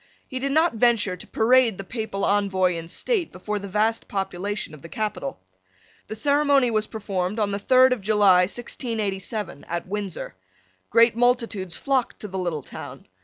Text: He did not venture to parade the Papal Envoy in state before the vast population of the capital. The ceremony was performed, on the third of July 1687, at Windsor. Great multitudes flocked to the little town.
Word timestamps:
He 0.27 0.39
did 0.39 0.51
not 0.51 0.73
venture 0.73 1.15
to 1.15 1.27
parade 1.27 1.77
the 1.77 1.83
Papal 1.83 2.25
Envoy 2.25 2.73
in 2.75 2.87
state 2.87 3.31
before 3.31 3.59
the 3.59 3.67
vast 3.67 4.07
population 4.07 4.73
of 4.73 4.81
the 4.81 4.89
capital. 4.89 5.39
The 6.07 6.15
ceremony 6.15 6.71
was 6.71 6.87
performed, 6.87 7.37
on 7.37 7.51
the 7.51 7.59
third 7.59 7.93
of 7.93 8.01
July 8.01 8.39
1687, 8.45 9.63
at 9.65 9.85
Windsor. 9.87 10.33
Great 10.89 11.15
multitudes 11.15 11.77
flocked 11.77 12.19
to 12.21 12.27
the 12.27 12.39
little 12.39 12.63
town. 12.63 13.05